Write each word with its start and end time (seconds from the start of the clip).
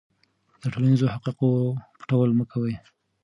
د 0.61 0.63
ټولنیزو 0.73 1.11
حقایقو 1.13 1.49
پټول 1.99 2.29
مه 2.37 2.45
کوه. 2.51 2.73